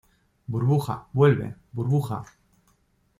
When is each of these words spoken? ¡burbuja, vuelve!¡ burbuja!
¡burbuja, 0.47 1.09
vuelve!¡ 1.13 1.53
burbuja! 1.73 2.23